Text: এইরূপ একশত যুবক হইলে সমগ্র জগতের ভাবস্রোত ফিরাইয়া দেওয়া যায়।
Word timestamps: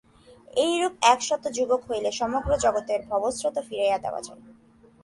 এইরূপ 0.57 0.93
একশত 1.13 1.43
যুবক 1.57 1.81
হইলে 1.89 2.09
সমগ্র 2.11 2.51
জগতের 2.57 2.99
ভাবস্রোত 3.09 3.55
ফিরাইয়া 3.67 3.97
দেওয়া 3.97 4.21
যায়। 4.27 4.41